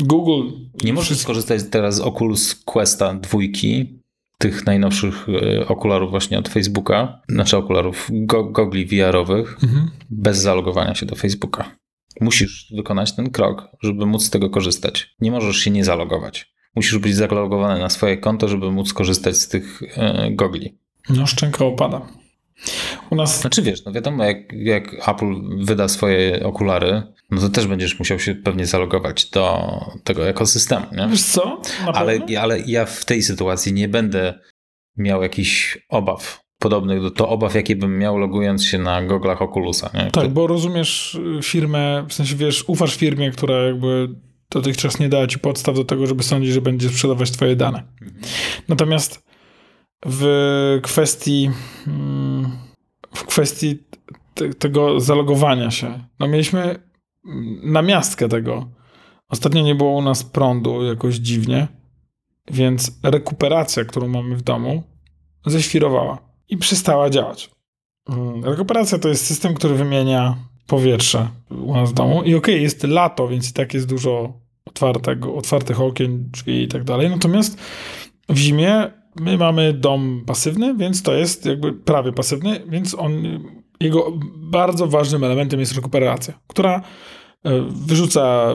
[0.00, 0.50] Google.
[0.84, 3.98] Nie możesz skorzystać teraz z Oculus Questa dwójki,
[4.38, 9.90] tych najnowszych e, okularów właśnie od Facebooka, znaczy okularów go, gogli VR-owych, Mhm.
[10.10, 11.70] bez zalogowania się do Facebooka.
[12.20, 15.14] Musisz wykonać ten krok, żeby móc z tego korzystać.
[15.20, 16.52] Nie możesz się nie zalogować.
[16.76, 20.78] Musisz być zalogowany na swoje konto, żeby móc korzystać z tych e, gogli.
[21.10, 22.06] No szczęka opada.
[23.10, 27.66] U nas Znaczy wiesz, no wiadomo, jak, jak Apple wyda swoje okulary, no to też
[27.66, 29.70] będziesz musiał się pewnie zalogować do
[30.04, 31.08] tego ekosystemu, nie?
[31.08, 31.62] Wiesz co?
[31.94, 34.34] Ale, ale ja w tej sytuacji nie będę
[34.96, 39.90] miał jakichś obaw podobnych do to obaw, jakie bym miał logując się na goglach Oculusa.
[39.94, 40.10] Nie?
[40.10, 44.08] Tak, bo rozumiesz y, firmę, w sensie wiesz, ufasz firmie, która jakby
[44.50, 47.82] dotychczas nie dała ci podstaw do tego, żeby sądzić, że będzie sprzedawać twoje dane.
[48.68, 49.22] Natomiast
[50.06, 51.50] w kwestii
[51.86, 52.50] mm,
[53.16, 53.78] w kwestii
[54.34, 56.78] te, tego zalogowania się, no mieliśmy
[57.62, 58.68] namiastkę tego.
[59.28, 61.68] Ostatnio nie było u nas prądu jakoś dziwnie,
[62.50, 64.82] więc rekuperacja, którą mamy w domu,
[65.46, 67.50] ześwirowała i przestała działać.
[68.08, 72.14] Mm, Rekuperacja to jest system, który wymienia powietrze u nas w domu.
[72.14, 74.40] I okej, okay, jest lato, więc i tak jest dużo
[75.36, 77.10] otwartych okien, drzwi i tak dalej.
[77.10, 77.58] Natomiast
[78.28, 83.22] w zimie my mamy dom pasywny, więc to jest jakby prawie pasywny, więc on,
[83.80, 86.82] jego bardzo ważnym elementem jest rekuperacja, która
[87.44, 88.46] e, wyrzuca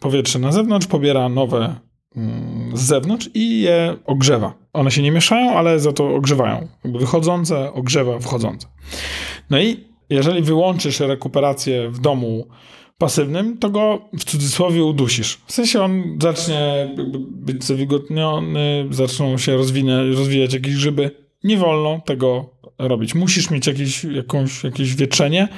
[0.00, 1.74] powietrze na zewnątrz, pobiera nowe
[2.16, 4.54] mm, z zewnątrz i je ogrzewa.
[4.72, 6.68] One się nie mieszają, ale za to ogrzewają.
[6.84, 8.68] Jakby wychodzące ogrzewa wchodzące.
[9.50, 12.48] No i jeżeli wyłączysz rekuperację w domu
[13.00, 15.38] pasywnym, to go w cudzysłowie udusisz.
[15.46, 16.94] W sensie on zacznie
[17.30, 21.10] być zawilgotniony, zaczną się rozwinę, rozwijać jakieś grzyby.
[21.44, 23.14] Nie wolno tego robić.
[23.14, 25.48] Musisz mieć jakieś, jakąś, jakieś wietrzenie,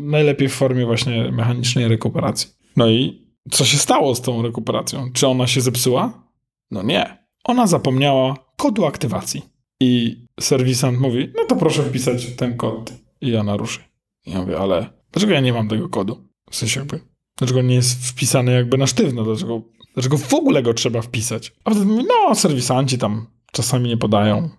[0.00, 2.50] najlepiej w formie właśnie mechanicznej rekuperacji.
[2.76, 5.12] No i co się stało z tą rekuperacją?
[5.12, 6.30] Czy ona się zepsuła?
[6.70, 7.18] No nie.
[7.44, 9.42] Ona zapomniała kodu aktywacji.
[9.80, 13.80] I serwisant mówi, no to proszę wpisać ten kod i ja naruszę.
[14.26, 16.27] Ja mówię, ale dlaczego ja nie mam tego kodu?
[16.50, 17.00] W sensie jakby,
[17.36, 19.24] dlaczego nie jest wpisany jakby na sztywno?
[19.24, 19.62] Dlaczego,
[19.94, 21.52] dlaczego w ogóle go trzeba wpisać?
[21.64, 24.50] A wtedy mówi, no serwisanci tam czasami nie podają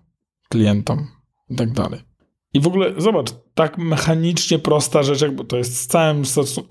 [0.48, 1.06] klientom
[1.50, 2.00] i tak dalej.
[2.54, 6.22] I w ogóle zobacz, tak mechanicznie prosta rzecz, jakby to jest z całym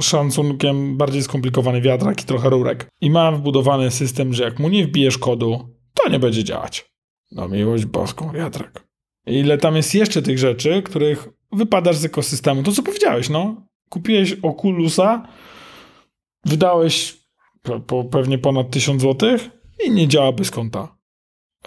[0.02, 2.88] szacunkiem bardziej skomplikowany wiatrak i trochę rurek.
[3.02, 6.92] I ma wbudowany system, że jak mu nie wbijesz kodu, to nie będzie działać.
[7.32, 8.84] No miłość boską, wiatrak.
[9.26, 12.64] Ile tam jest jeszcze tych rzeczy, których wypadasz z ekosystemu.
[12.64, 13.69] To co powiedziałeś, no.
[13.90, 15.28] Kupiłeś Oculusa,
[16.46, 17.20] wydałeś
[17.88, 19.30] po pewnie ponad 1000 zł
[19.86, 20.98] i nie działa bez konta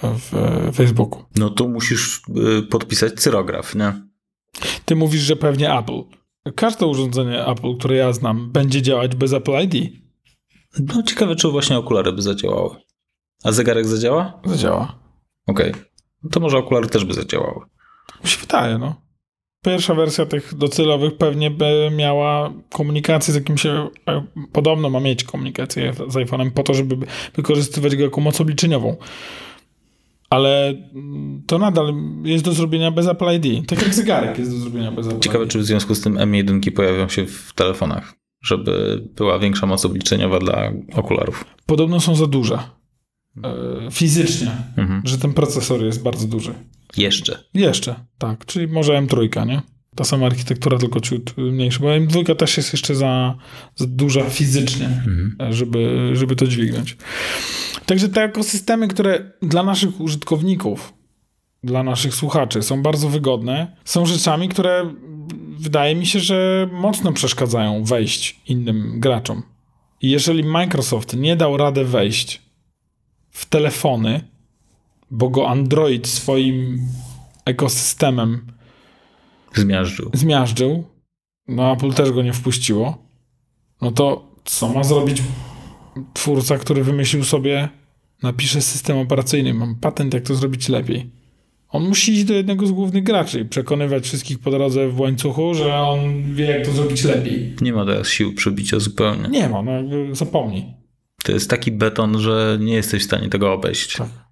[0.03, 0.33] w
[0.75, 1.25] Facebooku.
[1.37, 2.23] No to musisz
[2.59, 3.93] y, podpisać cyrograf, nie?
[4.85, 6.03] Ty mówisz, że pewnie Apple.
[6.57, 9.93] Każde urządzenie Apple, które ja znam, będzie działać bez Apple ID.
[10.79, 12.77] No ciekawe, czy właśnie okulary by zadziałały.
[13.45, 14.41] A zegarek zadziała?
[14.45, 14.99] Zadziała.
[15.47, 15.71] Okej.
[15.71, 15.85] Okay.
[16.23, 17.61] No to może okulary też by zadziałały.
[18.25, 19.03] Mi się wydaje, no.
[19.65, 23.67] Pierwsza wersja tych docelowych pewnie by miała komunikację z jakimś.
[23.67, 23.91] E,
[24.53, 28.97] podobno ma mieć komunikację z iPhone'em po to, żeby wykorzystywać go jako moc obliczeniową.
[30.31, 31.95] Ale mm, to nadal
[32.25, 33.67] jest do zrobienia bez Apple ID.
[33.67, 35.51] Tak jak zegarek jest do zrobienia bez Apple Ciekawe, ID.
[35.51, 40.39] czy w związku z tym M1 pojawią się w telefonach, żeby była większa moc obliczeniowa
[40.39, 41.45] dla okularów.
[41.67, 42.59] Podobno są za duże.
[43.45, 45.03] E, fizycznie, mhm.
[45.05, 46.55] że ten procesor jest bardzo duży.
[46.97, 47.45] Jeszcze.
[47.55, 48.47] Jeszcze, tak.
[48.47, 49.63] Czyli może M3, nie?
[49.97, 53.35] Ta sama architektura, tylko ciut mniejsza, bo M2 też jest jeszcze za,
[53.77, 55.37] za duża fizycznie, mhm.
[55.53, 56.97] żeby, żeby to dźwignąć.
[57.87, 60.93] Także te ekosystemy, które dla naszych użytkowników,
[61.65, 64.95] dla naszych słuchaczy są bardzo wygodne, są rzeczami, które
[65.59, 69.43] wydaje mi się, że mocno przeszkadzają wejść innym graczom.
[70.01, 72.43] I jeżeli Microsoft nie dał radę wejść
[73.31, 74.32] w telefony,
[75.13, 76.89] bo go Android swoim
[77.45, 78.47] ekosystemem
[79.55, 80.11] zmiażdżył.
[80.15, 80.85] zmiażdżył,
[81.49, 82.99] no Apple też go nie wpuściło,
[83.81, 85.23] no to co ma zrobić
[86.13, 87.69] twórca, który wymyślił sobie,
[88.23, 91.11] napisze system operacyjny, mam patent, jak to zrobić lepiej.
[91.69, 95.55] On musi iść do jednego z głównych graczy i przekonywać wszystkich po drodze w łańcuchu,
[95.55, 97.57] że on wie, jak to zrobić lepiej.
[97.61, 99.29] Nie ma teraz sił przybicia zupełnie.
[99.29, 99.73] Nie ma, no
[100.13, 100.65] zapomnij.
[101.25, 103.97] To jest taki beton, że nie jesteś w stanie tego obejść.
[103.97, 104.32] Tak.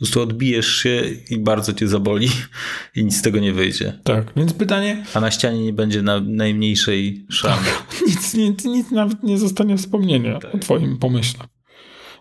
[0.00, 2.28] Po prostu odbijesz się i bardzo cię zaboli
[2.96, 3.98] i nic z tego nie wyjdzie.
[4.04, 5.04] Tak, więc pytanie...
[5.14, 7.62] A na ścianie nie będzie na najmniejszej szamy.
[7.64, 10.54] Tak, nic, nic, nic nawet nie zostanie wspomnienia tak.
[10.54, 11.44] o twoim pomyśle.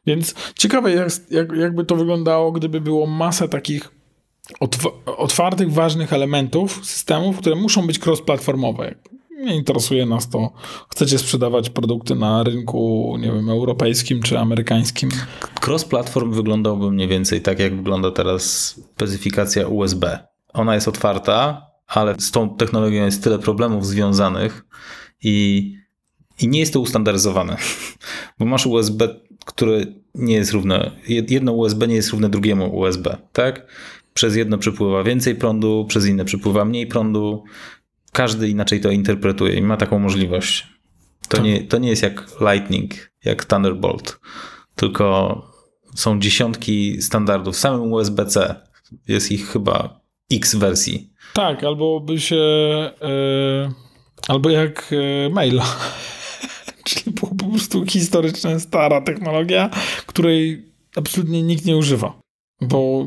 [0.07, 3.89] Więc ciekawe jak, jak, jakby to wyglądało, gdyby było masa takich
[5.05, 8.95] otwartych, ważnych elementów systemów, które muszą być cross-platformowe
[9.39, 10.51] nie interesuje nas to.
[10.89, 15.09] Chcecie sprzedawać produkty na rynku, nie wiem, europejskim czy amerykańskim.
[15.67, 18.43] Cross-platform wyglądałby mniej więcej tak, jak wygląda teraz
[18.93, 20.19] specyfikacja USB.
[20.53, 24.65] Ona jest otwarta, ale z tą technologią jest tyle problemów związanych
[25.23, 25.73] i,
[26.41, 27.57] i nie jest to ustandaryzowane.
[28.39, 29.07] Bo masz USB,
[29.45, 29.81] które
[30.15, 33.67] nie jest równe, jedno USB nie jest równe drugiemu USB, tak?
[34.13, 37.43] Przez jedno przepływa więcej prądu, przez inne przepływa mniej prądu
[38.11, 40.67] każdy inaczej to interpretuje i ma taką możliwość.
[41.29, 41.45] To, tak.
[41.45, 44.19] nie, to nie jest jak Lightning, jak Thunderbolt,
[44.75, 45.41] tylko
[45.95, 47.55] są dziesiątki standardów.
[47.55, 48.55] W samym USB-C
[49.07, 49.99] jest ich chyba
[50.31, 51.13] x wersji.
[51.33, 52.35] Tak, albo by się.
[53.01, 53.73] Yy,
[54.27, 55.65] albo jak yy, maila.
[56.85, 59.69] Czyli po prostu historyczna, stara technologia,
[60.05, 62.19] której absolutnie nikt nie używa.
[62.61, 63.05] Bo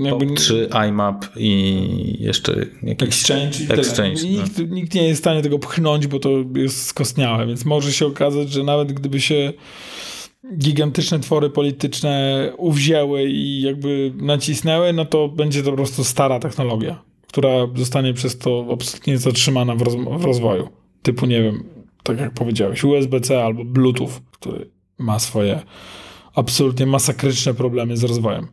[0.00, 0.26] jakby...
[0.26, 3.08] Pop 3, IMAP i jeszcze jakiś...
[3.08, 3.58] Exchange.
[3.64, 4.28] I exchange no.
[4.28, 8.06] nikt, nikt nie jest w stanie tego pchnąć, bo to jest skostniałe, więc może się
[8.06, 9.52] okazać, że nawet gdyby się
[10.58, 17.02] gigantyczne twory polityczne uwzięły i jakby nacisnęły, no to będzie to po prostu stara technologia,
[17.28, 20.68] która zostanie przez to absolutnie zatrzymana w, roz w rozwoju.
[21.02, 21.64] typu, nie wiem,
[22.02, 25.62] tak jak powiedziałeś, USB-C albo Bluetooth, który ma swoje
[26.34, 28.46] absolutnie masakryczne problemy z rozwojem.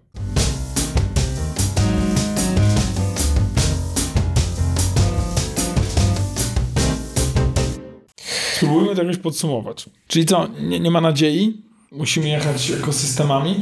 [8.68, 9.90] Spróbujmy to jakoś podsumować.
[10.08, 11.62] Czyli co, nie, nie ma nadziei?
[11.92, 13.56] Musimy jechać ekosystemami?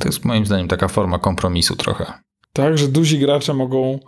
[0.00, 2.12] To jest moim zdaniem taka forma kompromisu trochę.
[2.52, 3.98] Tak, że duzi gracze mogą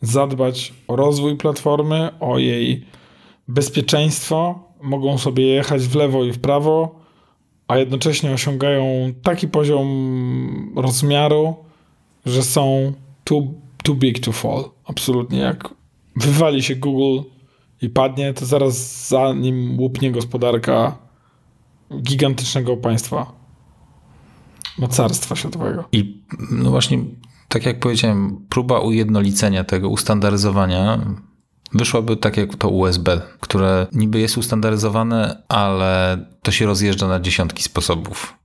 [0.00, 2.86] zadbać o rozwój platformy, o jej
[3.48, 7.00] bezpieczeństwo, mogą sobie jechać w lewo i w prawo,
[7.68, 11.56] a jednocześnie osiągają taki poziom rozmiaru,
[12.26, 12.92] że są
[13.24, 13.42] too,
[13.82, 14.64] too big to fall.
[14.84, 15.38] Absolutnie.
[15.38, 15.74] Jak
[16.16, 17.28] wywali się Google
[17.82, 20.98] i padnie, to zaraz za nim łupnie gospodarka
[22.02, 23.32] gigantycznego państwa,
[24.78, 25.84] mocarstwa światowego.
[25.92, 26.98] I no właśnie,
[27.48, 30.98] tak jak powiedziałem, próba ujednolicenia tego, ustandaryzowania
[31.74, 37.62] wyszłaby tak jak to USB, które niby jest ustandaryzowane, ale to się rozjeżdża na dziesiątki
[37.62, 38.41] sposobów.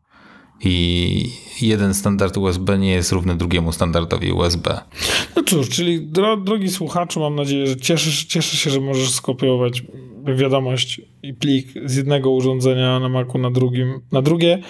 [0.63, 1.31] I
[1.61, 4.79] jeden standard USB nie jest równy drugiemu standardowi USB.
[5.35, 9.83] No cóż, czyli dro, drogi słuchaczu, mam nadzieję, że cieszysz, cieszysz się, że możesz skopiować
[10.35, 14.61] wiadomość i plik z jednego urządzenia na Macu na drugim, na drugie,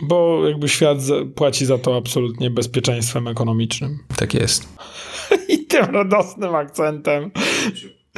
[0.00, 0.98] bo jakby świat
[1.34, 3.98] płaci za to absolutnie bezpieczeństwem ekonomicznym.
[4.16, 4.68] Tak jest.
[5.54, 7.30] I tym radosnym akcentem.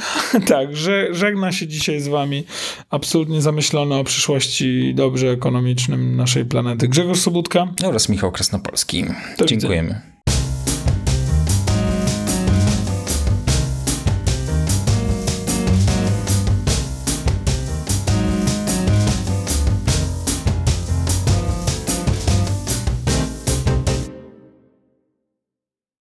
[0.47, 2.45] Tak, że żegna się dzisiaj z wami
[2.91, 9.05] absolutnie zamyślony o przyszłości dobrze ekonomicznym naszej planety Grzegorz Sobutka oraz Michał Krasnopolski.
[9.39, 9.89] Do Dziękujemy.
[9.89, 10.20] widzenia.